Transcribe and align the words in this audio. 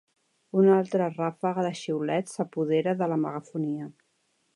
Una 0.59 0.77
altra 0.83 1.09
ràfega 1.11 1.65
de 1.67 1.71
xiulets 1.81 2.33
s'apodera 2.39 2.95
de 3.03 3.09
la 3.13 3.19
megafonia. 3.27 3.91